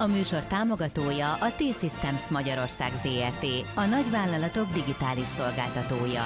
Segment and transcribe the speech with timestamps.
[0.00, 6.22] A műsor támogatója a T-Systems Magyarország ZRT, a nagyvállalatok digitális szolgáltatója.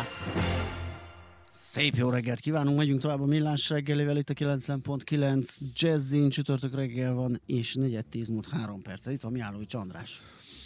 [1.50, 7.12] Szép jó reggelt kívánunk, megyünk tovább a millás reggelével, itt a 9.9 Jazzin, csütörtök reggel
[7.12, 9.06] van, és 4.10 múlt 3 perc.
[9.06, 10.20] Itt van Miállói Csandrás.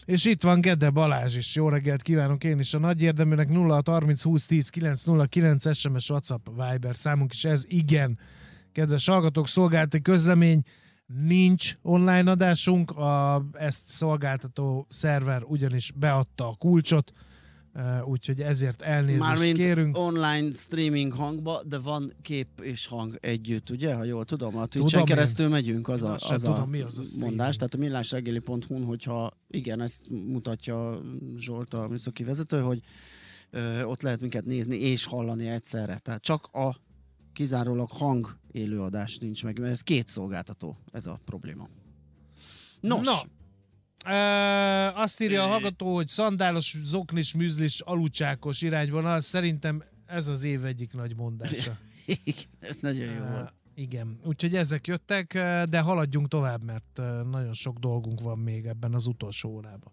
[0.04, 1.54] És itt van Gede Balázs is.
[1.54, 2.74] Jó reggelt kívánok én is.
[2.74, 7.64] A nagy érdeműnek 0 30 20 10 909 SMS WhatsApp Viber számunk is ez.
[7.68, 8.18] Igen,
[8.72, 10.62] kedves hallgatók, szolgálati közlemény
[11.06, 17.12] nincs online adásunk, a, ezt szolgáltató szerver ugyanis beadta a kulcsot,
[18.04, 19.98] úgyhogy ezért elnézést Mármint kérünk.
[19.98, 23.94] online streaming hangba, de van kép és hang együtt, ugye?
[23.94, 27.20] Ha jól tudom, a Twitch-en keresztül megyünk, az a, az tudom, a mi az a
[27.20, 27.56] mondás.
[27.56, 31.00] Tehát a millásregeli.hu-n, hogyha igen, ezt mutatja
[31.36, 32.80] Zsolt a műszaki vezető, hogy
[33.50, 35.98] ö, ott lehet minket nézni és hallani egyszerre.
[35.98, 36.76] Tehát csak a
[37.36, 41.68] kizárólag hang élőadás nincs meg, mert ez két szolgáltató, ez a probléma.
[42.80, 43.22] Nos, Na,
[44.12, 49.20] e, azt írja a hallgató, hogy szandálos, zoknis, műzlis, alucsákos irányvonal.
[49.20, 51.78] Szerintem ez az év egyik nagy mondása.
[52.58, 53.52] ez nagyon jó volt.
[53.74, 55.32] igen, úgyhogy ezek jöttek,
[55.68, 59.92] de haladjunk tovább, mert nagyon sok dolgunk van még ebben az utolsó órában.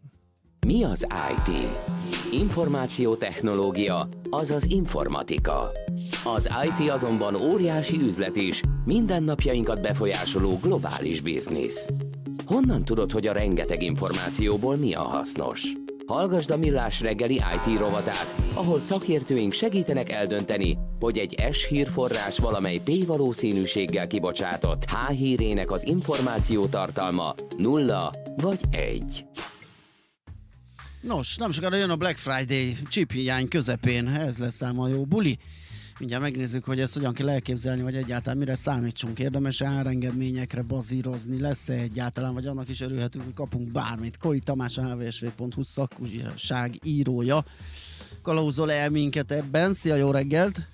[0.66, 1.68] Mi az IT?
[2.32, 5.72] Információtechnológia, azaz informatika.
[6.24, 11.90] Az IT azonban óriási üzlet is, mindennapjainkat befolyásoló globális biznisz.
[12.46, 15.74] Honnan tudod, hogy a rengeteg információból mi a hasznos?
[16.08, 22.82] Hallgasd a Millás reggeli IT rovatát, ahol szakértőink segítenek eldönteni, hogy egy S hírforrás valamely
[22.84, 29.26] P valószínűséggel kibocsátott H hírének az információ tartalma nulla vagy egy.
[31.04, 35.06] Nos, nem sokára jön a Black Friday chip hiány közepén, ez lesz ám a jó
[35.06, 35.38] buli.
[36.00, 39.20] Mindjárt megnézzük, hogy ezt hogyan kell elképzelni, vagy egyáltalán mire számítsunk.
[39.20, 44.18] Érdemes árengedményekre bazírozni, lesz-e egyáltalán, vagy annak is örülhetünk, hogy kapunk bármit.
[44.18, 47.46] Koi Tamás, a hvsv.hu szakújság írója.
[48.22, 49.74] Kalauzol el minket ebben.
[49.74, 50.73] Szia, jó reggelt!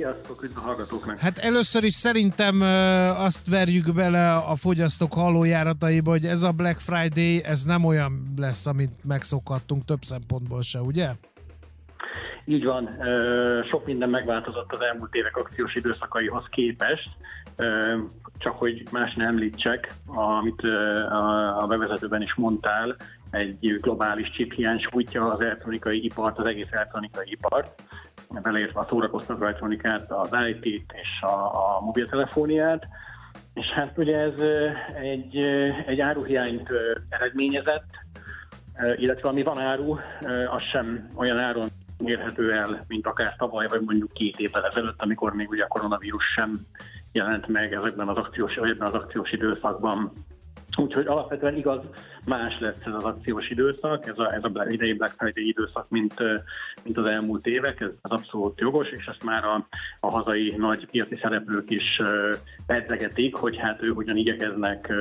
[0.00, 1.18] Sziasztok, üdv a hallgatóknak!
[1.18, 2.60] Hát először is szerintem
[3.16, 8.66] azt verjük bele a fogyasztók hallójárataiba, hogy ez a Black Friday, ez nem olyan lesz,
[8.66, 11.10] amit megszokhattunk több szempontból se, ugye?
[12.44, 12.88] Így van,
[13.68, 17.08] sok minden megváltozott az elmúlt évek akciós időszakaihoz képest,
[18.38, 20.62] csak hogy más ne említsek, amit
[21.60, 22.96] a bevezetőben is mondtál,
[23.30, 27.82] egy globális chiphiány sújtja az elektronikai ipart, az egész elektronikai ipart,
[28.42, 32.86] beleértve a szórakoztató elektronikát, az IT-t és a, a mobiltelefóniát.
[33.54, 34.40] És hát ugye ez
[35.00, 35.36] egy,
[35.86, 36.68] egy áruhiányt
[37.08, 37.88] eredményezett,
[38.96, 39.98] illetve ami van áru,
[40.50, 41.68] az sem olyan áron
[42.04, 46.24] érhető el, mint akár tavaly, vagy mondjuk két évvel ezelőtt, amikor még ugye a koronavírus
[46.24, 46.60] sem
[47.12, 50.12] jelent meg ezekben az akciós, ebben az akciós időszakban.
[50.76, 51.80] Úgyhogy alapvetően igaz,
[52.26, 56.14] más lesz ez az akciós időszak, ez a, ez a idei Black Friday időszak, mint,
[56.82, 59.66] mint az elmúlt évek, ez az abszolút jogos, és ezt már a,
[60.00, 62.02] a hazai nagy piaci szereplők is
[62.66, 64.92] pedzegetik, hogy hát ők ugyan igyekeznek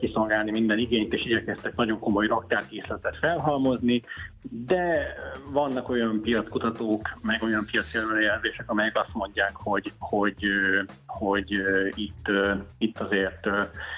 [0.00, 4.02] kiszolgálni minden igényt, és igyekeztek nagyon komoly raktárkészletet felhalmozni,
[4.42, 5.14] de
[5.52, 10.44] vannak olyan piackutatók, meg olyan piaci előrejelzések, amelyek azt mondják, hogy, hogy,
[11.06, 11.52] hogy
[11.94, 12.26] itt,
[12.78, 13.48] itt, azért,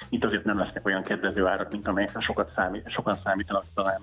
[0.09, 4.01] itt azért nem lesznek olyan kedvező árak, mint amelyekre sokat számít, sokan számítanak talán.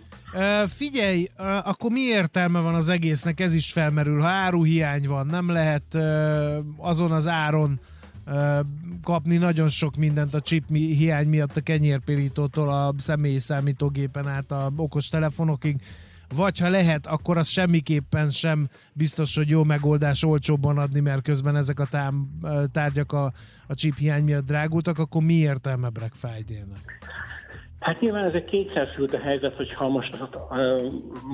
[0.68, 1.30] Figyelj,
[1.64, 3.40] akkor mi értelme van az egésznek?
[3.40, 4.20] Ez is felmerül.
[4.20, 5.96] Ha áruhiány van, nem lehet
[6.78, 7.80] azon az áron
[9.04, 14.72] kapni nagyon sok mindent a chip hiány miatt a kenyérpirítótól a személyi számítógépen át a
[14.76, 15.82] okos telefonokig,
[16.36, 21.56] vagy ha lehet, akkor az semmiképpen sem biztos, hogy jó megoldás olcsóbban adni, mert közben
[21.56, 22.40] ezek a tám,
[22.72, 23.34] tárgyak a,
[23.68, 26.98] a chip hiány miatt drágultak, akkor mi értelme Black Friday-nek?
[27.80, 30.38] Hát nyilván ez egy kétszerszült a helyzet, hogyha most azt,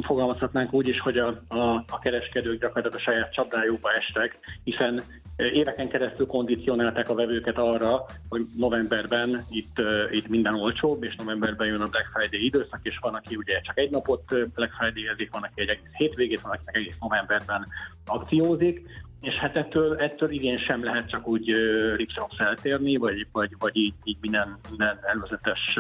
[0.02, 5.04] fogalmazhatnánk úgy is, hogy a, a, a kereskedők gyakorlatilag a saját csapdájukba estek, hiszen
[5.36, 9.82] éveken keresztül kondicionálták a vevőket arra, hogy novemberben itt,
[10.12, 13.78] itt minden olcsóbb, és novemberben jön a Black Friday időszak, és van, aki ugye csak
[13.78, 14.24] egy napot
[14.54, 17.66] Black Friday-ezik, van, aki egy egész hétvégét, van, aki meg egész novemberben
[18.06, 18.88] akciózik,
[19.22, 21.52] és hát ettől, ettől igen sem lehet csak úgy
[21.96, 25.80] ripsrops eltérni, vagy, vagy, vagy így, így minden, minden előzetes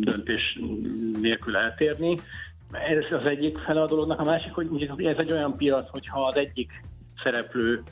[0.00, 0.58] döntés
[1.20, 2.18] nélkül eltérni.
[2.72, 6.36] Ez az egyik fele a dolognak, a másik, hogy ez egy olyan piac, hogyha az
[6.36, 6.84] egyik
[7.22, 7.82] szereplő,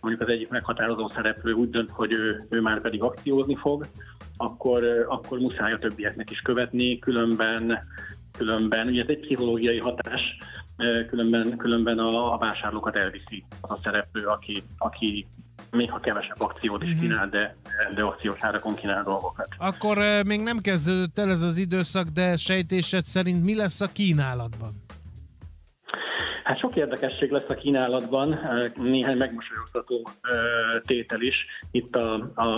[0.00, 3.86] mondjuk az egyik meghatározó szereplő úgy dönt, hogy ő, ő már pedig akciózni fog,
[4.36, 7.78] akkor, akkor muszáj a többieknek is követni, különben,
[8.38, 10.38] különben ugye ez egy pszichológiai hatás,
[11.08, 15.26] különben, különben a, a vásárlókat elviszi az a szereplő, aki, aki
[15.70, 17.00] még ha kevesebb akciót is mhm.
[17.00, 17.56] kínál, de,
[17.94, 19.48] de akciós árakon kínál dolgokat.
[19.58, 24.83] Akkor még nem kezdődött el ez az időszak, de sejtésed szerint mi lesz a kínálatban?
[26.44, 28.38] Hát sok érdekesség lesz a kínálatban,
[28.74, 30.08] néhány megmosolyogtató
[30.86, 31.46] tétel is.
[31.70, 32.48] Itt a, a,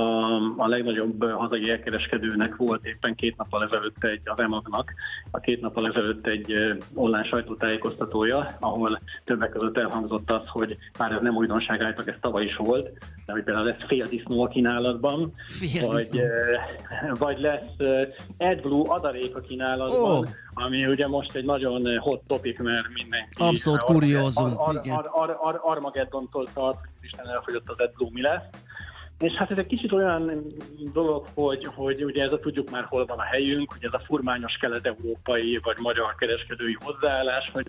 [0.56, 4.92] a legnagyobb hazai elkereskedőnek volt éppen két nappal ezelőtt egy, az EMAG-nak,
[5.30, 11.22] a két nappal ezelőtt egy online sajtótájékoztatója, ahol többek között elhangzott az, hogy már ez
[11.22, 12.90] nem újdonság állítok, ez tavaly is volt,
[13.32, 16.22] hogy például lesz fél disznó a kínálatban, fél vagy,
[17.18, 17.88] vagy lesz
[18.38, 20.28] AdBlue adalék a kínálatban, oh.
[20.54, 23.42] ami ugye most egy nagyon hot topic, mert mindenki...
[23.42, 24.52] Abszolút kuriózum.
[24.56, 28.44] Ar, ar, ar, ar, Armageddontól tart, hogy Isten elfogyott az AdBlue mi lesz.
[29.18, 30.46] És hát ez egy kicsit olyan
[30.92, 34.04] dolog, hogy, hogy ugye ez a tudjuk már hol van a helyünk, hogy ez a
[34.06, 37.66] furmányos kelet-európai vagy magyar kereskedői hozzáállás, hogy,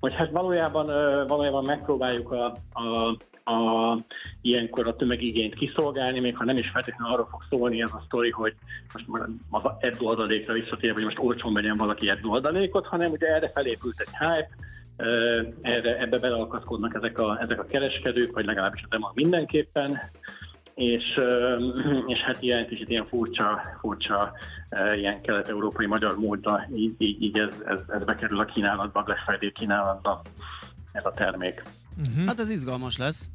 [0.00, 0.86] hogy hát valójában,
[1.26, 3.16] valójában megpróbáljuk a, a
[3.50, 4.04] a,
[4.40, 8.30] ilyenkor a tömegigényt kiszolgálni, még ha nem is feltétlenül arról fog szólni ez a sztori,
[8.30, 8.54] hogy
[8.92, 9.06] most
[9.50, 14.00] az egy oldalékra visszatérve, hogy most olcsón vegyen valaki egy oldalékot, hanem ugye erre felépült
[14.00, 14.48] egy hype,
[15.60, 19.98] erre, ebbe belealkaszkodnak ezek a, ezek a kereskedők, vagy legalábbis az EMAG mindenképpen,
[20.74, 21.20] és,
[22.06, 24.32] és hát ilyen kicsit ilyen furcsa, furcsa
[24.96, 29.20] ilyen kelet-európai magyar módra így, így, így ez, ez, ez bekerül a kínálatba, a Black
[29.20, 30.22] Friday kínálatba
[30.92, 31.62] ez a termék.
[31.98, 32.26] Uh-huh.
[32.26, 33.28] Hát ez izgalmas lesz.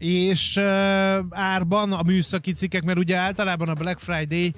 [0.00, 0.64] És uh,
[1.30, 4.52] árban a műszaki cikkek, mert ugye általában a Black Friday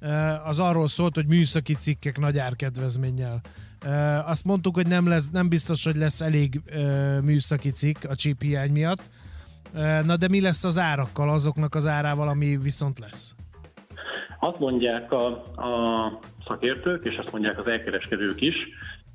[0.00, 3.40] uh, az arról szólt, hogy műszaki cikkek nagy árkedvezménnyel
[4.26, 6.60] azt mondtuk, hogy nem, lesz, nem biztos, hogy lesz elég
[7.22, 9.02] műszaki cikk a chip hiány miatt.
[10.04, 13.34] Na de mi lesz az árakkal, azoknak az árával, ami viszont lesz?
[14.40, 18.56] Azt mondják a, a szakértők, és azt mondják az elkereskedők is,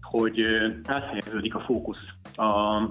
[0.02, 0.42] hogy
[0.86, 2.06] áthelyeződik a fókusz
[2.36, 2.82] a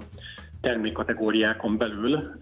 [0.62, 2.36] termékkategóriákon belül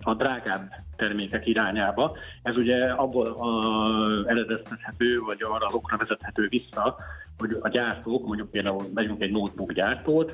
[0.00, 2.16] a drágább termékek irányába.
[2.42, 6.96] Ez ugye abból a eredeztethető, vagy arra azokra vezethető vissza,
[7.38, 10.32] hogy a gyártók, mondjuk például megyünk egy notebook gyártót,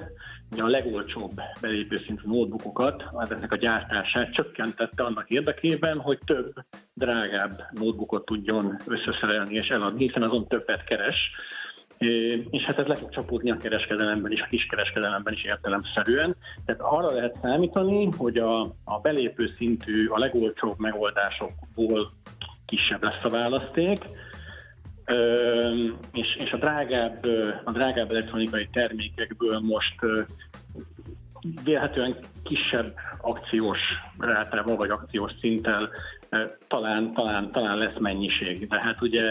[0.52, 6.55] ugye a legolcsóbb belépő szintű notebookokat, ezeknek a gyártását csökkentette annak érdekében, hogy több,
[6.94, 11.31] drágább notebookot tudjon összeszerelni és eladni, hiszen azon többet keres,
[12.51, 16.35] és hát ez le fog csapódni a kereskedelemben is, a kiskereskedelemben is értelemszerűen.
[16.65, 22.13] Tehát arra lehet számítani, hogy a, a belépő szintű, a legolcsóbb megoldásokból
[22.67, 24.05] kisebb lesz a választék,
[26.13, 27.27] és, és a, drágább,
[27.65, 29.95] a drágább elektronikai termékekből most
[31.65, 33.81] vélhetően kisebb akciós
[34.19, 35.91] rátával vagy akciós szinttel
[36.69, 38.69] talán, talán, talán lesz mennyiség.
[38.69, 39.23] De hát ugye...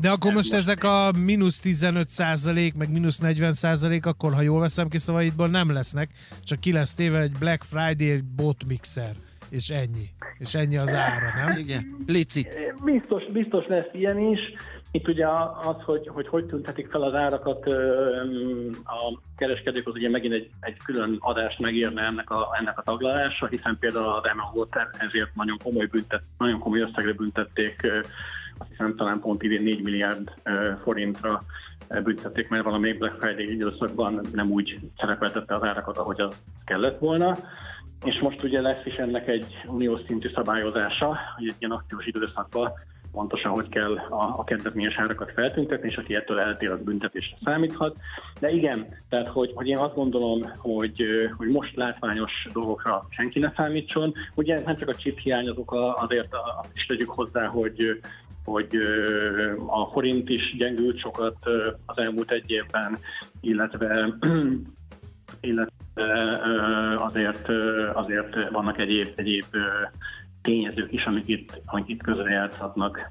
[0.00, 4.40] De akkor most most ezek a mínusz 15 százalék, meg mínusz 40 százalék, akkor ha
[4.40, 6.10] jól veszem ki szavaidból, nem lesznek,
[6.44, 9.12] csak ki lesz téve egy Black Friday egy bot mixer,
[9.50, 10.08] és ennyi.
[10.38, 11.58] És ennyi az ára, nem?
[11.58, 12.58] Igen, licit.
[12.84, 14.40] Biztos, biztos lesz ilyen is.
[14.90, 15.26] Itt ugye
[15.62, 17.66] az, hogy hogy, hogy tüntetik fel az árakat
[18.84, 23.46] a kereskedők, az ugye megint egy, egy külön adást megírne ennek a, ennek a taglalása,
[23.46, 27.86] hiszen például az MLO-t ezért nagyon komoly, büntet, nagyon komoly összegre büntették,
[28.58, 30.32] azt hiszem talán pont idén 4 milliárd
[30.82, 31.40] forintra
[32.02, 37.38] büntették, mert valami Black Friday időszakban nem úgy szerepeltette az árakat, ahogy az kellett volna.
[38.04, 42.72] És most ugye lesz is ennek egy uniós szintű szabályozása, hogy egy ilyen aktív időszakban
[43.12, 47.96] pontosan hogy kell a, a kedvezményes árakat feltüntetni, és aki ettől eltér, az büntetésre számíthat.
[48.40, 51.02] De igen, tehát hogy, hogy én azt gondolom, hogy,
[51.36, 54.12] hogy most látványos dolgokra senki ne számítson.
[54.34, 58.00] Ugye nem csak a chip hiány, azok azért azt is tegyük hozzá, hogy
[58.44, 58.76] hogy
[59.66, 61.36] a forint is gyengült sokat
[61.86, 62.98] az elmúlt egy évben,
[63.40, 64.14] illetve
[65.40, 65.76] illetve
[66.98, 67.48] azért,
[67.92, 69.44] azért vannak egyéb, egyéb
[70.42, 73.10] tényezők is, amik itt, amik itt közrejátszhatnak.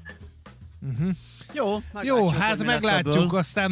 [0.80, 1.08] Uh-huh.
[1.52, 3.70] Jó, Jó, hát meglátjuk, aztán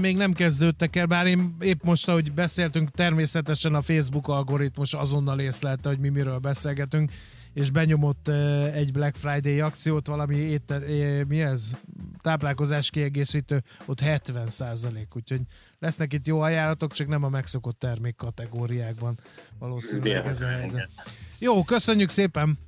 [0.00, 5.40] még nem kezdődtek el, bár én épp most, ahogy beszéltünk, természetesen a Facebook algoritmus azonnal
[5.40, 7.12] észlelte, hogy mi miről beszélgetünk,
[7.52, 8.28] és benyomott
[8.74, 10.80] egy Black Friday akciót, valami étel,
[11.28, 11.72] mi ez?
[12.20, 15.40] Táplálkozás kiegészítő, ott 70 százalék, úgyhogy
[15.78, 19.18] lesznek itt jó ajánlatok, csak nem a megszokott termék kategóriákban
[19.58, 20.90] valószínűleg ez a helyzet.
[21.38, 22.58] Jó, köszönjük szépen!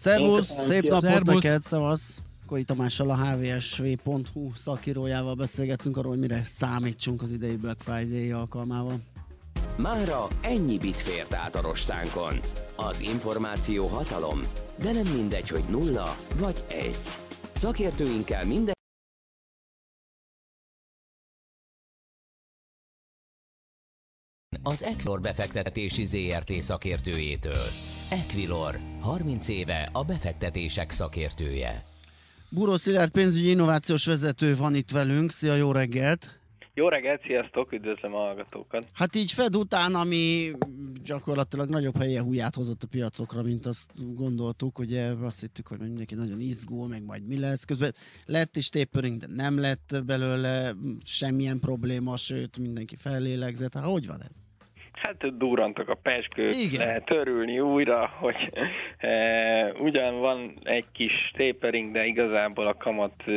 [0.00, 1.42] Szervusz, szép napot Szervusz.
[1.42, 2.18] neked, szavasz!
[2.46, 9.00] Koi Tamással a hvsv.hu szakírójával beszélgettünk arról, hogy mire számítsunk az idei Black Friday alkalmával.
[9.76, 12.40] Mára ennyi bit fért át a rostánkon.
[12.76, 14.40] Az információ hatalom,
[14.82, 16.98] de nem mindegy, hogy nulla vagy egy.
[17.52, 18.74] Szakértőinkkel minden
[24.62, 27.99] az Equilor befektetési ZRT szakértőjétől.
[28.10, 31.82] Equilor, 30 éve a befektetések szakértője.
[32.48, 35.30] Buró Szilárd pénzügyi innovációs vezető van itt velünk.
[35.30, 36.40] Szia, jó reggelt!
[36.74, 38.86] Jó reggelt, sziasztok, üdvözlöm a hallgatókat.
[38.92, 40.50] Hát így Fed után, ami
[41.04, 46.14] gyakorlatilag nagyobb helye húját hozott a piacokra, mint azt gondoltuk, ugye azt hittük, hogy mindenki
[46.14, 47.64] nagyon izgul, meg majd mi lesz.
[47.64, 50.74] Közben lett is tapering, de nem lett belőle
[51.04, 53.74] semmilyen probléma, sőt mindenki fellélegzett.
[53.74, 54.49] Hát hogy van ez?
[55.02, 56.86] Hát durantak a peskők, Igen.
[56.86, 58.50] lehet örülni újra, hogy
[58.98, 63.32] e, ugyan van egy kis tapering, de igazából a kamat e,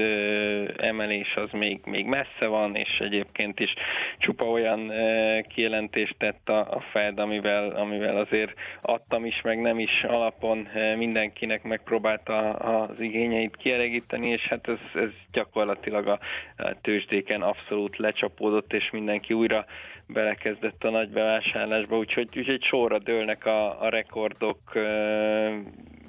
[0.78, 3.74] emelés az még, még messze van, és egyébként is
[4.18, 9.80] csupa olyan e, kijelentést tett a, a Fed, amivel, amivel azért adtam is, meg nem
[9.80, 16.20] is alapon e, mindenkinek megpróbálta az igényeit kielégíteni, és hát ez, ez gyakorlatilag a,
[16.58, 19.66] a tőzsdéken abszolút lecsapódott, és mindenki újra
[20.14, 24.60] belekezdett a nagy bevásárlásba, úgyhogy, úgyhogy sorra dőlnek a, a rekordok,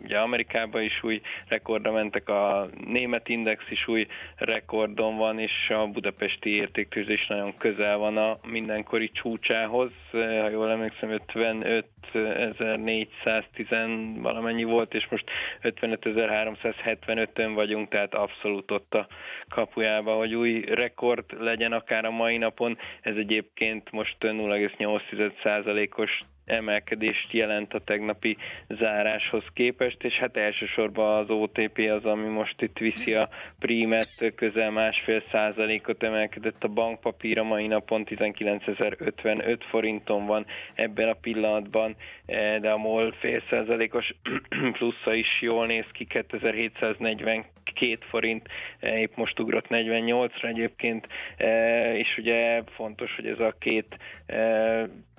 [0.05, 4.07] ugye Amerikában is új rekordra mentek, a német index is új
[4.37, 10.71] rekordon van, és a budapesti értéktőzés is nagyon közel van a mindenkori csúcsához, ha jól
[10.71, 15.31] emlékszem 55 5410 valamennyi volt, és most
[15.63, 19.07] 55.375-ön vagyunk, tehát abszolút ott a
[19.49, 22.79] kapujába, hogy új rekord legyen akár a mai napon.
[23.01, 28.37] Ez egyébként most 0,8%-os emelkedést jelent a tegnapi
[28.69, 34.71] záráshoz képest, és hát elsősorban az OTP az, ami most itt viszi a prímet, közel
[34.71, 41.97] másfél százalékot emelkedett a bankpapír, a mai napon 19.055 forinton van ebben a pillanatban,
[42.27, 44.15] eh, de a MOL fél százalékos
[44.79, 48.49] plusza is jól néz ki, 2742 forint,
[48.81, 53.97] eh, épp most ugrott 48-ra egyébként, eh, és ugye fontos, hogy ez a két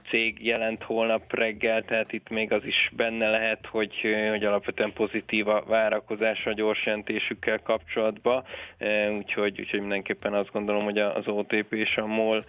[0.09, 5.47] cég jelent holnap reggel, tehát itt még az is benne lehet, hogy, hogy alapvetően pozitív
[5.47, 8.43] a várakozás a gyors jelentésükkel kapcsolatban,
[9.17, 12.45] úgyhogy, úgyhogy mindenképpen azt gondolom, hogy az OTP és a MOL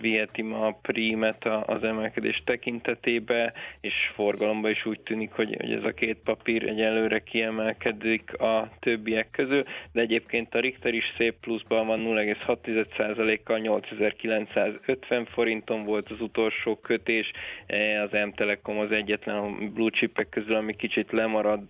[0.00, 5.84] viheti ma a prímet az emelkedés tekintetébe, és forgalomban is úgy tűnik, hogy, hogy ez
[5.84, 11.86] a két papír egyelőre kiemelkedik a többiek közül, de egyébként a Richter is szép pluszban
[11.86, 17.30] van 0,6%-kal 8950 forinton volt az utolsó kötés,
[17.66, 21.60] e, az M-Telekom az egyetlen a blue chipek közül, ami kicsit lemarad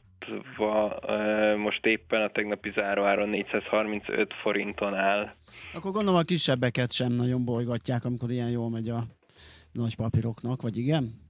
[1.07, 5.35] e, most éppen a tegnapi záróáron 435 forinton áll.
[5.75, 9.05] Akkor gondolom a kisebbeket sem nagyon bolygatják, amikor ilyen jól megy a
[9.73, 11.29] nagy papíroknak, vagy igen?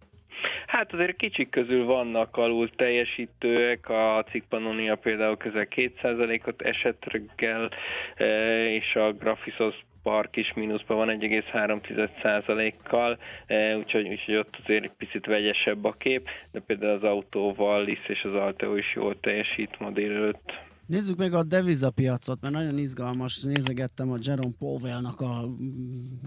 [0.67, 7.71] Hát azért kicsik közül vannak alul teljesítőek, a Cikpanonia például közel 2%-ot esett reggel,
[8.15, 8.27] e,
[8.75, 15.27] és a Graphisos park is mínuszban van 1,3%-kal, e, úgyhogy, úgyhogy ott azért egy picit
[15.27, 19.91] vegyesebb a kép, de például az autóval Lisz és az Alteo is jól teljesít ma
[19.91, 20.69] délelőtt.
[20.91, 23.43] Nézzük meg a devizapiacot, mert nagyon izgalmas.
[23.43, 25.49] Nézegettem a Jerome Powell-nak a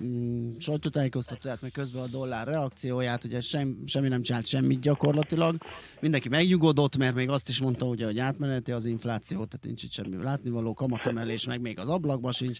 [0.06, 5.56] mm, sajtótájékoztatóját, meg közben a dollár reakcióját, ugye sem, semmi nem csinált semmit gyakorlatilag.
[6.02, 9.92] Mindenki megnyugodott, mert még azt is mondta, ugye, hogy átmeneti az infláció, tehát nincs itt
[9.92, 12.60] semmi látnivaló, kamatemelés, meg még az ablakban sincs.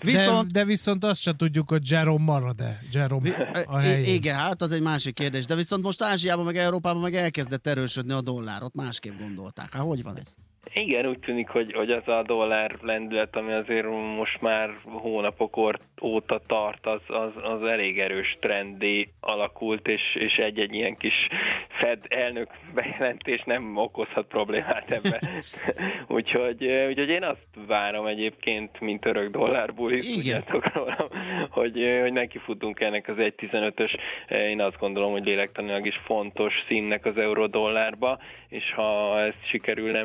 [0.00, 2.80] Viszont, de, de viszont azt se tudjuk, hogy Jerome marad-e.
[2.92, 3.30] Jerome
[3.66, 4.14] a helyén.
[4.14, 5.44] Igen, hát az egy másik kérdés.
[5.44, 8.62] De viszont most Ázsiában, meg Európában meg elkezdett erősödni a dollár.
[8.62, 9.72] Ott másképp gondolták.
[9.72, 10.34] Hát hogy van ez?
[10.74, 15.56] Igen, úgy tűnik, hogy, hogy az a dollár lendület, ami azért most már hónapok
[16.02, 21.28] óta tart, az, az, az elég erős trendé alakult, és, és egy-egy ilyen kis
[21.68, 25.20] Fed elnök bejelentés nem okozhat problémát ebbe.
[26.18, 31.08] úgyhogy, úgyhogy én azt várom egyébként, mint örök dollárból, tudjátok róla,
[31.50, 33.98] hogy, hogy neki futunk ennek az 1.15-ös,
[34.28, 40.02] én azt gondolom, hogy lélektanilag is fontos színnek az euró-dollárba, és ha ezt sikerülne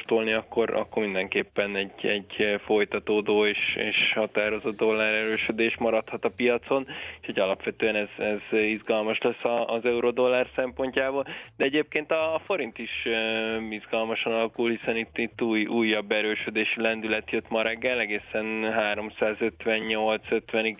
[0.00, 6.86] megkóstolni, akkor, akkor mindenképpen egy, egy folytatódó és, és határozott dollár erősödés maradhat a piacon,
[7.18, 11.26] úgyhogy alapvetően ez, ez izgalmas lesz az euró-dollár szempontjából.
[11.56, 13.08] De egyébként a forint is
[13.70, 20.76] izgalmasan alakul, hiszen itt, itt új, újabb erősödési lendület jött ma reggel, egészen 358-50-ig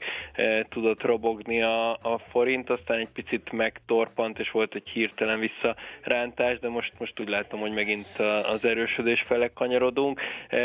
[0.68, 6.68] tudott robogni a, a forint, aztán egy picit megtorpant, és volt egy hirtelen visszarántás, de
[6.68, 8.18] most, most úgy látom, hogy megint
[8.52, 10.20] az erősödés fele kanyarodunk.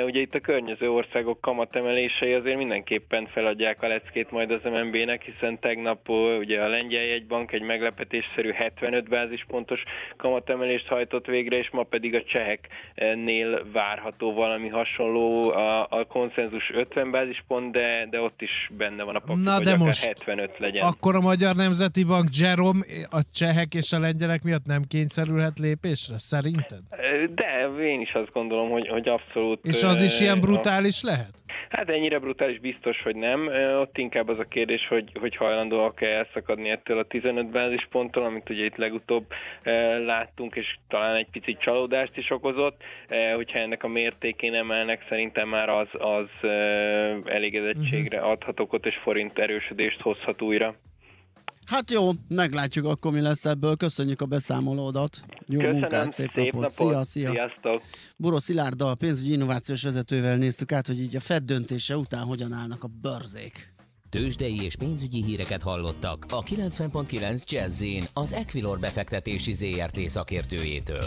[0.06, 5.60] Ugye itt a környező országok kamatemelései azért mindenképpen feladják a leckét majd az MNB-nek, hiszen
[5.60, 6.10] tegnap
[6.40, 9.84] ugye a lengyel jegybank egy meglepetésszerű 75 bázispontos
[10.18, 17.12] kamatemelést hajtott végre, és ma pedig a cseheknél várható valami hasonló, a, a konszenzus 50
[17.12, 20.86] bázispont, de, de ott is benne van a papír, Na, de most 75 legyen.
[20.86, 26.18] Akkor a Magyar Nemzeti Bank Jerome a csehek és a lengyelek miatt nem kényszerülhet lépésre,
[26.18, 26.80] szerinted?
[27.36, 29.60] De én is azt gondolom, hogy, hogy abszolút.
[29.64, 31.34] És az is ilyen brutális lehet?
[31.70, 33.50] Hát ennyire brutális biztos, hogy nem.
[33.80, 38.66] Ott inkább az a kérdés, hogy, hogy hajlandóak-e elszakadni ettől a 15 bázisponttól, amit ugye
[38.66, 39.26] itt legutóbb
[40.06, 42.82] láttunk, és talán egy picit csalódást is okozott.
[43.36, 46.50] Hogyha ennek a mértékén emelnek, szerintem már az, az
[47.26, 48.30] elégedettségre mhm.
[48.30, 50.76] adhat okot, és forint erősödést hozhat újra.
[51.66, 53.76] Hát jó, meglátjuk akkor mi lesz ebből.
[53.76, 55.24] Köszönjük a beszámolódat.
[55.48, 56.78] Jó Köszönöm, munkát, szép, szép napot.
[56.78, 56.92] napot.
[56.92, 57.30] Szia, szia.
[57.30, 57.82] Sziasztok.
[58.18, 62.54] Buró Szilárddal, a pénzügyi innovációs vezetővel néztük át, hogy így a Fed döntése után hogyan
[62.54, 63.74] állnak a börzék.
[64.10, 71.06] Tőzsdei és pénzügyi híreket hallottak a 90.9 jazz az Equilor befektetési ZRT szakértőjétől.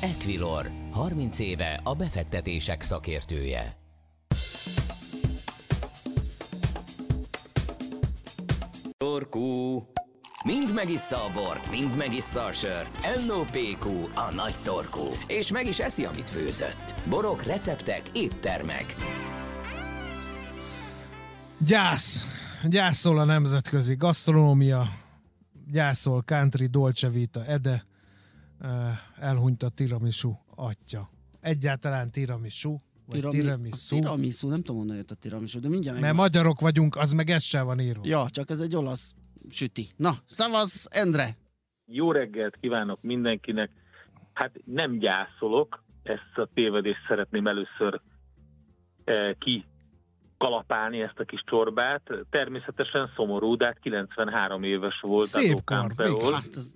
[0.00, 3.76] Equilor, 30 éve a befektetések szakértője.
[8.96, 9.86] Torkú.
[10.46, 12.98] Mind megissza a bort, mind megissza a sört.
[13.26, 15.00] NOPQ, a nagy torkú.
[15.26, 16.94] És meg is eszi, amit főzött.
[17.08, 18.94] Borok, receptek, éttermek.
[21.58, 22.24] Gyász.
[22.68, 24.88] Gyászol a nemzetközi gasztronómia.
[25.70, 27.86] Gyászol country, dolce vita, ede.
[29.20, 31.10] Elhunyt a tiramisu atya.
[31.40, 33.94] Egyáltalán tiramisu vagy Tirami, tiramisu.
[33.94, 36.22] Tiramisu, nem tudom, honnan jött a tiramisu, de mindjárt Mert meg...
[36.22, 38.02] magyarok vagyunk, az meg ez sem van írva.
[38.04, 39.14] Ja, csak ez egy olasz
[39.50, 39.88] süti.
[39.96, 41.36] Na, szavaz, Endre!
[41.86, 43.70] Jó reggelt kívánok mindenkinek.
[44.32, 48.00] Hát nem gyászolok, ezt a tévedést szeretném először
[49.04, 49.64] eh, ki
[50.38, 52.10] kalapálni ezt a kis csorbát.
[52.30, 55.26] Természetesen szomorú, de hát 93 éves volt.
[55.26, 55.92] Szép kar,
[56.32, 56.74] hát ez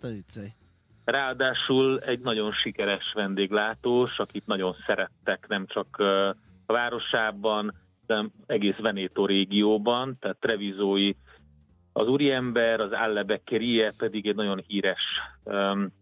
[1.05, 6.29] Ráadásul egy nagyon sikeres vendéglátós, akit nagyon szerettek, nem csak eh,
[6.67, 7.75] a városában,
[8.07, 11.13] de egész Venéto régióban, tehát Trevizói
[11.99, 15.03] az úriember, az Allebekkerie pedig egy nagyon híres
[15.45, 15.93] um,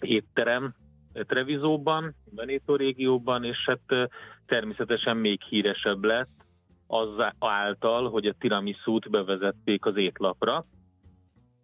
[0.00, 0.74] étterem
[1.12, 4.10] Trevizóban, Veneto régióban, és hát
[4.46, 6.46] természetesen még híresebb lett
[6.86, 7.08] az
[7.38, 10.64] által, hogy a tiramisút bevezették az étlapra.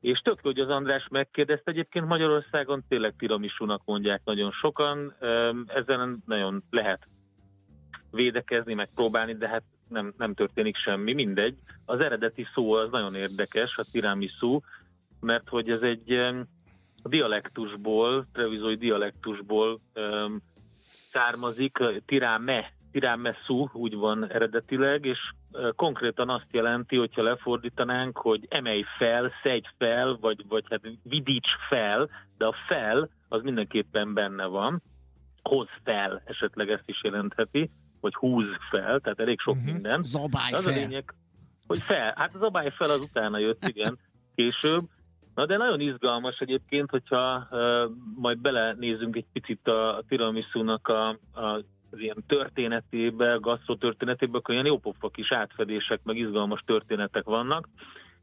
[0.01, 5.15] És tök, hogy az András megkérdezte, egyébként Magyarországon tényleg tiramisúnak mondják nagyon sokan,
[5.67, 7.09] ezen nagyon lehet
[8.11, 11.59] védekezni, megpróbálni, de hát nem, nem történik semmi, mindegy.
[11.85, 14.61] Az eredeti szó az nagyon érdekes, a tiramisu,
[15.21, 16.13] mert hogy ez egy
[17.03, 20.43] a dialektusból, trevizói dialektusból um,
[21.13, 25.19] származik, tirame, tiramisu úgy van eredetileg, és
[25.51, 31.51] uh, konkrétan azt jelenti, hogyha lefordítanánk, hogy emelj fel, szedj fel, vagy, vagy hát vidíts
[31.69, 34.83] fel, de a fel az mindenképpen benne van,
[35.43, 37.71] hoz fel, esetleg ezt is jelentheti,
[38.01, 39.73] hogy húz fel, tehát elég sok uh-huh.
[39.73, 40.03] minden.
[40.03, 40.73] Zabálj az fel.
[40.73, 41.15] a lényeg,
[41.67, 42.13] hogy fel.
[42.17, 43.99] Hát az zabálj fel az utána jött, igen,
[44.37, 44.85] később.
[45.35, 51.09] Na de nagyon izgalmas egyébként, hogyha uh, majd belenézünk egy picit a, a tiramisu-nak a,
[51.33, 57.69] a, az ilyen történetébe, a gasztrotörténetébe, akkor ilyen jópofa kis átfedések, meg izgalmas történetek vannak.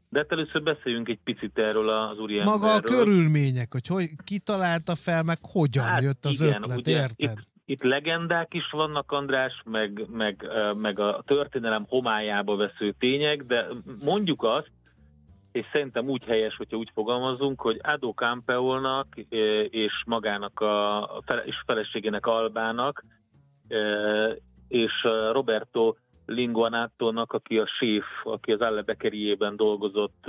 [0.08, 2.60] De hát először beszéljünk egy picit erről az úriemberről.
[2.60, 6.78] Maga a körülmények, hogy, hogy ki találta fel, meg hogyan hát jött az igen, ötlet,
[6.78, 7.14] ugye, érted?
[7.16, 13.66] Itt, itt legendák is vannak, András, meg, meg, meg a történelem homályába vesző tények, de
[14.04, 14.70] mondjuk azt,
[15.52, 19.06] és szerintem úgy helyes, hogyha úgy fogalmazunk, hogy Ado Campeolnak
[19.68, 23.04] és magának a, és feleségének Albának
[24.68, 25.94] és Roberto
[26.26, 30.24] Linguanato-nak, aki a séf, aki az Allebekeriében dolgozott,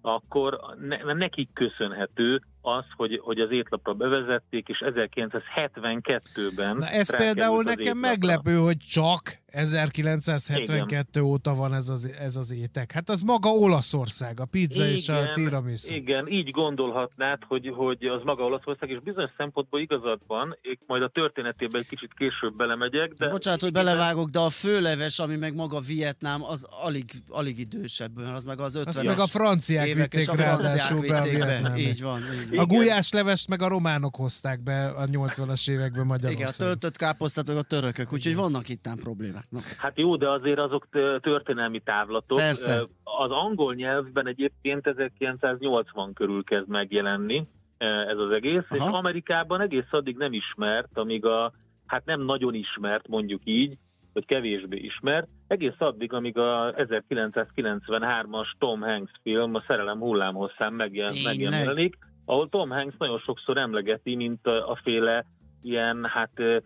[0.00, 6.76] akkor ne, nekik köszönhető az, hogy, hogy az étlapra bevezették, és 1972-ben...
[6.76, 8.08] Na ez például nekem étlapra.
[8.08, 11.30] meglepő, hogy csak 1972 Igen.
[11.30, 12.92] óta van ez az, ez az étek.
[12.92, 15.94] Hát az maga Olaszország, a pizza igen, és a tiramisu.
[15.94, 21.08] Igen, így gondolhatnád, hogy, hogy az maga Olaszország, és bizonyos szempontból igazad van, majd a
[21.08, 23.12] történetében egy kicsit később belemegyek.
[23.12, 28.16] De, bocsánat, hogy belevágok, de a főleves, ami meg maga Vietnám, az alig, alig idősebb,
[28.16, 31.72] az meg az 50 Azt meg a franciák évek, vitték a franciák vitték be.
[31.76, 32.22] Így van.
[32.32, 32.58] Így van.
[32.58, 36.32] A gulyáslevest meg a románok hozták be a 80-as években Magyarországon.
[36.32, 39.50] Igen, a töltött káposztát a törökök, úgyhogy vannak itt problémák problémák.
[39.50, 39.58] No.
[39.78, 40.88] Hát jó, de azért azok
[41.20, 42.38] történelmi távlatok.
[42.38, 42.86] Persze.
[43.04, 47.48] Az angol nyelvben egyébként 1980 körül kezd megjelenni
[47.78, 48.88] ez az egész, Aha.
[48.88, 51.52] és Amerikában egész addig nem ismert, amíg a,
[51.86, 53.76] hát nem nagyon ismert, mondjuk így,
[54.12, 61.98] vagy kevésbé ismert, egész addig, amíg a 1993-as Tom Hanks film, a Szerelem hullámhosszán megjelenik,
[62.24, 65.24] ahol Tom Hanks nagyon sokszor emlegeti, mint a, a féle
[65.62, 66.62] ilyen, hát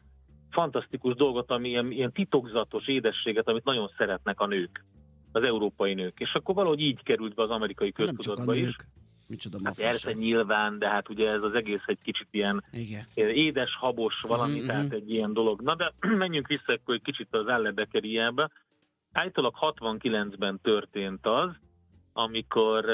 [0.52, 4.84] fantasztikus dolgot, ami ilyen, ilyen titokzatos édességet, amit nagyon szeretnek a nők,
[5.32, 6.20] az európai nők.
[6.20, 8.76] És akkor valahogy így került be az amerikai köztudatba is.
[9.26, 13.04] Micsoda hát persze nyilván, de hát ugye ez az egész egy kicsit ilyen Igen.
[13.14, 14.66] édes, habos valami, mm-hmm.
[14.66, 15.62] tehát egy ilyen dolog.
[15.62, 15.92] Na de
[16.24, 18.48] menjünk vissza akkor egy kicsit az Allebekeriába.
[19.12, 21.50] Állítólag 69-ben történt az,
[22.12, 22.84] amikor,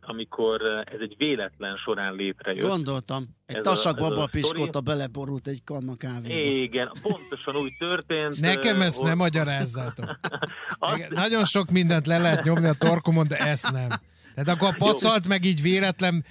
[0.00, 2.68] amikor ez egy véletlen során létrejött.
[2.68, 3.28] Gondoltam.
[3.46, 6.34] Egy tasak babapiskóta beleborult egy kanna kávéba.
[6.34, 8.40] Igen, pontosan úgy történt.
[8.40, 9.08] Nekem ezt hogy...
[9.08, 10.18] nem magyarázzátok.
[10.78, 11.08] Azt...
[11.08, 13.88] Nagyon sok mindent le lehet nyomni a torkomon, de ezt nem.
[14.34, 16.24] Tehát akkor a pacalt meg így véletlen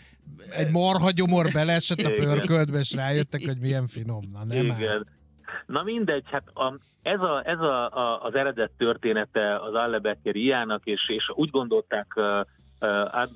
[0.49, 4.29] egy marhagyomor beleesett a pörköltbe, és rájöttek, hogy milyen finom.
[4.31, 4.81] Na nem Igen.
[4.81, 5.05] Áll.
[5.65, 10.86] Na mindegy, hát a, ez, a, ez a, a, az eredet története az Allebecker iának,
[10.86, 12.45] és, és úgy gondolták uh,
[13.12, 13.30] Ad,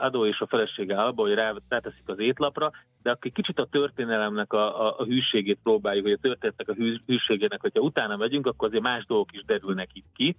[0.00, 1.34] Adó és a felesége Alba, hogy
[1.68, 2.70] ráteszik az étlapra,
[3.02, 6.96] de akkor kicsit a történelemnek a, a, a hűségét próbáljuk, vagy a történetnek a hű,
[7.06, 10.36] hűségének, hogyha utána megyünk, akkor azért más dolgok is derülnek itt ki.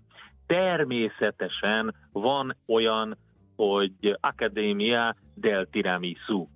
[0.48, 3.18] Természetesen van olyan,
[3.56, 6.48] hogy Academia del Tiramisu.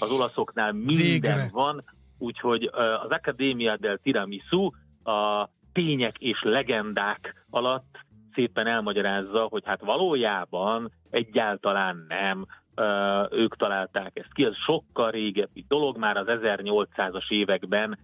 [0.00, 1.48] Az olaszoknál minden Végre.
[1.52, 1.84] van,
[2.22, 4.70] úgyhogy az Academia del Tiramisu
[5.04, 7.98] a tények és legendák alatt
[8.34, 12.46] szépen elmagyarázza, hogy hát valójában egyáltalán nem
[13.30, 14.44] ők találták ezt ki.
[14.44, 17.98] Ez sokkal régebbi dolog, már az 1800-as években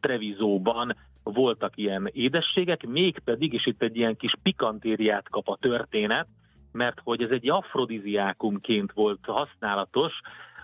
[0.00, 6.26] Trevizóban voltak ilyen édességek, mégpedig, és itt egy ilyen kis pikantériát kap a történet,
[6.72, 10.20] mert hogy ez egy afrodiziákumként volt használatos,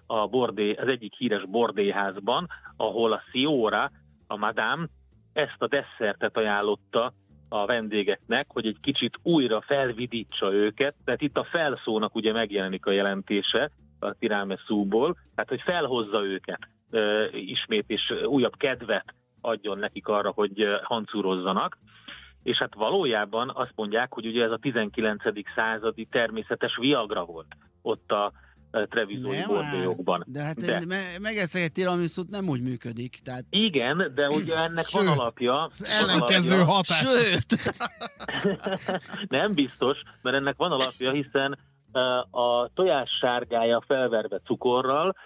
[0.07, 3.90] a bordé, az egyik híres bordéházban, ahol a Siora,
[4.27, 4.88] a madám,
[5.33, 7.12] ezt a desszertet ajánlotta
[7.49, 12.90] a vendégeknek, hogy egy kicsit újra felvidítsa őket, tehát itt a felszónak ugye megjelenik a
[12.90, 16.59] jelentése a tiramisu-ból, tehát hogy felhozza őket
[16.90, 21.79] e, ismét, és újabb kedvet adjon nekik arra, hogy hancúrozzanak.
[22.42, 25.23] És hát valójában azt mondják, hogy ugye ez a 19.
[25.55, 28.33] századi természetes viagra volt ott a
[28.84, 30.24] trevizói bordélyokban.
[30.26, 30.82] De hát de.
[30.88, 33.20] Me- megeszek egy tiramisút nem úgy működik.
[33.24, 33.44] Tehát...
[33.50, 35.62] Igen, de ugye ennek Sőt, van alapja.
[35.64, 36.98] Az ellenkező hatás.
[36.98, 37.74] Sőt!
[39.28, 41.58] nem biztos, mert ennek van alapja, hiszen
[42.30, 45.16] a tojás sárgája felverve cukorral,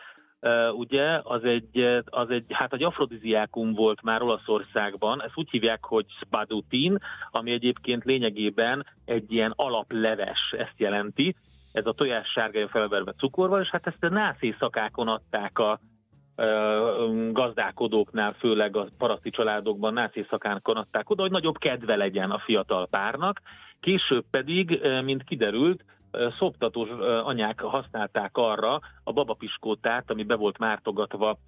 [0.42, 5.84] Uh, ugye, az egy, az egy, hát egy afrodiziákum volt már Olaszországban, ezt úgy hívják,
[5.84, 6.98] hogy spadutin,
[7.30, 11.36] ami egyébként lényegében egy ilyen alapleves, ezt jelenti,
[11.72, 15.80] ez a tojás sárgája felverve cukorval, és hát ezt a nász éjszakákon adták a
[17.33, 22.87] gazdálkodóknál, főleg a paraszti családokban nász éjszakákon adták oda, hogy nagyobb kedve legyen a fiatal
[22.87, 23.40] párnak.
[23.80, 25.85] Később pedig, mint kiderült,
[26.38, 26.88] szoptatós
[27.24, 31.38] anyák használták arra a babapiskótát, ami be volt mártogatva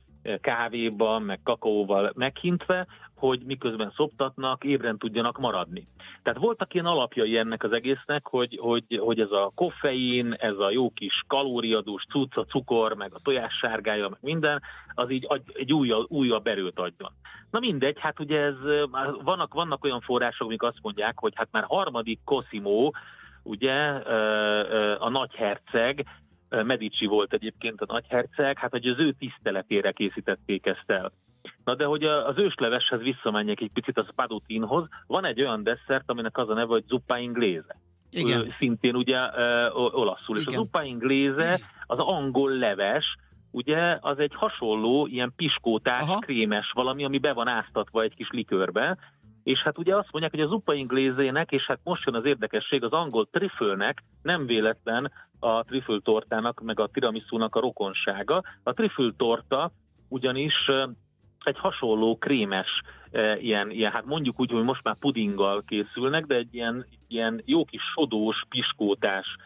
[0.40, 5.87] kávéban, meg kakaóval meghintve, hogy miközben szoptatnak, ébren tudjanak maradni.
[6.22, 10.70] Tehát voltak ilyen alapjai ennek az egésznek, hogy, hogy, hogy ez a koffein, ez a
[10.70, 14.62] jó kis kalóriadús cucc, a cukor, meg a tojás sárgája, meg minden,
[14.94, 17.11] az így egy újabb, újabb erőt adjon.
[17.50, 18.88] Na mindegy, hát ugye ez,
[19.22, 22.90] vannak, vannak olyan források, amik azt mondják, hogy hát már harmadik Cosimo,
[23.42, 23.74] ugye
[24.98, 26.04] a nagyherceg,
[26.64, 31.12] Medici volt egyébként a nagyherceg, hát hogy az ő tiszteletére készítették ezt el.
[31.64, 36.38] Na de hogy az ősleveshez visszamenjek egy picit a spadutinhoz, van egy olyan desszert, aminek
[36.38, 37.76] az a neve, hogy zuppa ingléze.
[38.10, 38.54] Igen.
[38.58, 39.18] Szintén ugye
[39.72, 40.36] olaszul.
[40.38, 40.52] Igen.
[40.52, 43.16] És a zuppa ingléze az angol leves,
[43.50, 46.18] ugye az egy hasonló, ilyen piskótás, Aha.
[46.18, 48.98] krémes valami, ami be van áztatva egy kis likörbe,
[49.42, 52.85] és hát ugye azt mondják, hogy az zuppa inglézének, és hát most jön az érdekesség,
[52.85, 58.42] az angol trifölnek nem véletlen a trifül tortának, meg a tiramisúnak a rokonsága.
[58.62, 59.72] A trifül torta
[60.09, 60.70] ugyanis
[61.44, 62.83] egy hasonló krémes
[63.40, 67.64] ilyen, ilyen, hát mondjuk úgy, hogy most már pudinggal készülnek, de egy ilyen, ilyen jó
[67.64, 69.37] kis sodós, piskótás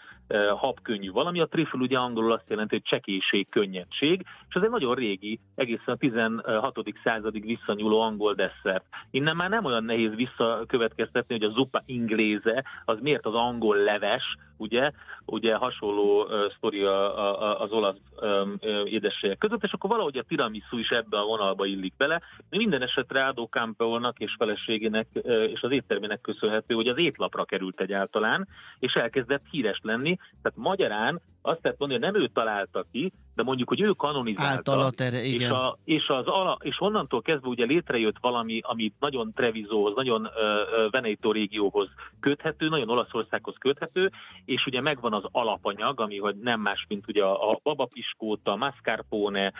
[0.56, 1.40] habkönnyű valami.
[1.40, 5.94] A trifle ugye angolul azt jelenti, hogy csekéség, könnyedség, és ez egy nagyon régi, egészen
[5.94, 6.78] a 16.
[7.04, 8.84] századig visszanyúló angol desszert.
[9.10, 14.36] Innen már nem olyan nehéz visszakövetkeztetni, hogy a zuppa ingléze az miért az angol leves,
[14.56, 14.90] ugye,
[15.24, 20.22] ugye hasonló uh, sztori a, a, az olasz um, édességek között, és akkor valahogy a
[20.22, 22.20] tiramisu is ebbe a vonalba illik bele.
[22.50, 27.80] Minden esetre Ádó Campeónak és feleségének uh, és az éttermének köszönhető, hogy az étlapra került
[27.80, 30.16] egyáltalán, és elkezdett híres lenni.
[30.42, 34.90] Tehát magyarán azt lehet mondani, hogy nem ő találta ki, de mondjuk, hogy ő kanonizálta.
[34.90, 35.40] Tere, igen.
[35.40, 40.22] És, a, és, az ala, és onnantól kezdve ugye létrejött valami, ami nagyon Trevizóhoz, nagyon
[40.22, 41.88] uh, Veneto régióhoz
[42.20, 44.10] köthető, nagyon Olaszországhoz köthető,
[44.46, 49.52] és ugye megvan az alapanyag, ami hogy nem más, mint ugye a, babapiskóta, a mascarpone,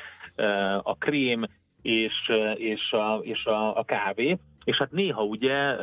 [0.83, 1.45] a krém,
[1.83, 5.77] és, és, a, és a, a kávé, és hát néha ugye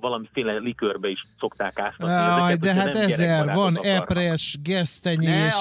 [0.00, 5.54] valamiféle likörbe is szokták áztatni ezeket, de hát ezer, van epres, gesztenyés,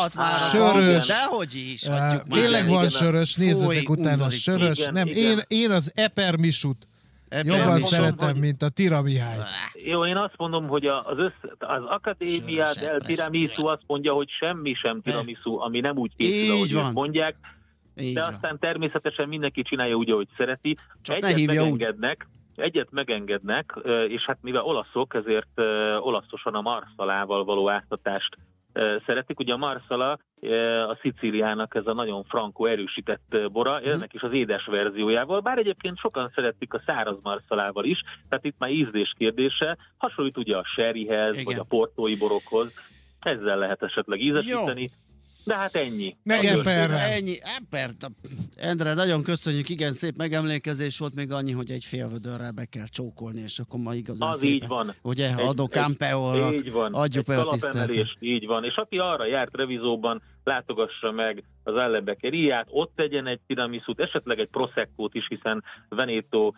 [0.51, 1.07] sörös.
[1.07, 2.39] Dehogy is, hagyjuk már.
[2.39, 4.79] Tényleg van sörös, nézzetek utána, sörös.
[4.79, 5.23] Igen, nem, igen.
[5.23, 6.87] Én, én az epermisut
[7.43, 8.39] Jobban szeretem, hogy...
[8.39, 9.37] mint a tiramihály.
[9.73, 14.73] Jó, én azt mondom, hogy az, össz, az Akadémia del Tiramisu azt mondja, hogy semmi
[14.73, 16.91] sem tiramisu, ami nem úgy készül, ahogy van.
[16.93, 17.35] mondják.
[17.95, 18.33] Így de van.
[18.33, 20.77] aztán természetesen mindenki csinálja úgy, ahogy szereti.
[21.01, 23.73] Csak Egyet ne megengednek, úgy egyet megengednek,
[24.07, 25.59] és hát mivel olaszok, ezért
[25.99, 28.37] olaszosan a marszalával való áztatást
[29.05, 29.39] szeretik.
[29.39, 30.19] Ugye a marszala
[30.89, 33.89] a Szicíliának ez a nagyon frankó erősített bora, mhm.
[33.89, 38.55] ennek is az édes verziójával, bár egyébként sokan szeretik a száraz marszalával is, tehát itt
[38.57, 41.43] már ízlés kérdése, hasonlít ugye a sherryhez, Igen.
[41.43, 42.71] vagy a portói borokhoz,
[43.19, 44.81] ezzel lehet esetleg ízesíteni.
[44.81, 44.87] Jó.
[45.43, 46.17] De hát ennyi.
[46.25, 46.97] Eperrel.
[46.97, 47.37] Ennyi.
[47.41, 47.89] Eper.
[48.55, 53.41] Endre, nagyon köszönjük, igen, szép megemlékezés volt, még annyi, hogy egy félvödörrel be kell csókolni,
[53.41, 54.95] és akkor ma igazán Az szépen, így van.
[55.01, 55.75] Ugye, egy, adok
[56.71, 56.93] van.
[56.93, 57.57] adjuk el a
[58.19, 63.99] Így van, és aki arra járt revizóban, látogassa meg az Allebekeriát, ott tegyen egy tiramisút,
[63.99, 66.51] esetleg egy Prosecco-t is, hiszen Veneto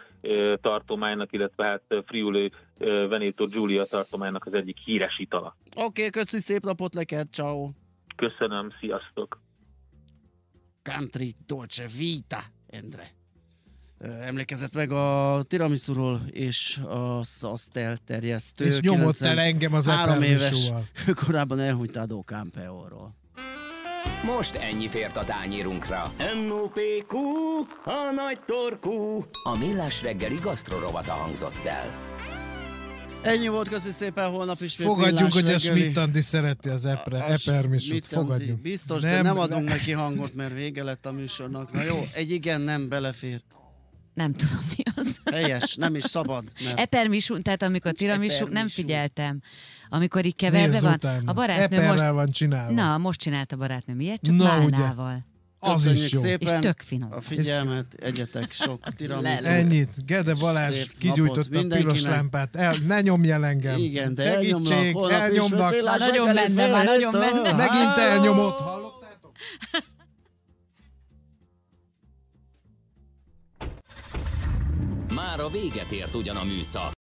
[0.62, 2.52] tartománynak, illetve hát Friuli
[3.10, 5.56] Veneto Giulia tartománynak az egyik híres itala.
[5.76, 7.70] Oké, okay, köszi, szép napot neked, ciao.
[8.16, 9.44] Köszönöm, sziasztok!
[10.86, 13.14] Country Dolce Vita, Endre.
[14.00, 18.66] Emlékezett meg a tiramisuról és a szasztel terjesztő.
[18.66, 20.72] És nyomott el engem az három éves,
[21.26, 23.16] korábban elhunyt Adó Campeóról.
[24.24, 26.12] Most ennyi fért a tányírunkra.
[26.18, 27.18] M.O.P.Q.
[27.84, 29.24] A nagy torkú.
[29.44, 32.15] A millás reggeli gasztrorovata hangzott el.
[33.26, 38.62] Ennyi volt, köszi szépen, holnap is Fogadjuk, hogy a Schmidt szereti az epre, epermisút, fogadjuk.
[38.62, 41.72] Biztos, nem, de nem adunk neki hangot, mert vége lett a műsornak.
[41.72, 43.42] Na jó, egy igen nem belefér.
[44.14, 45.20] Nem tudom, mi az.
[45.32, 46.44] Helyes, nem is szabad.
[46.64, 46.80] Mert...
[46.80, 49.42] Epermisú, tehát amikor tiramisú, nem figyeltem.
[49.90, 50.94] Amikor így keverve van.
[50.94, 51.32] Utána.
[51.32, 52.04] A barátnő most...
[52.04, 52.74] van csinálva.
[52.74, 53.94] Na, most csinált a barátnő.
[53.94, 54.22] Miért?
[54.22, 55.12] Csak Na, málnával.
[55.12, 55.35] Ugye?
[55.60, 56.22] Az is jó.
[56.22, 57.12] szépen és tök finom.
[57.12, 59.46] a figyelmet, egyetek sok tiramisu.
[59.46, 60.06] Ennyit.
[60.06, 62.56] Gede Balázs kigyújtotta a piros lámpát.
[62.56, 63.78] El, ne nyomj el engem.
[63.78, 65.82] Igen, de Segítség, elnyomnak.
[65.84, 67.54] Már nagyon benne, már nagyon benne.
[67.54, 68.60] Megint elnyomott.
[68.60, 69.32] Hallottátok?
[75.16, 76.94] Már a véget ért ugyan a műszak.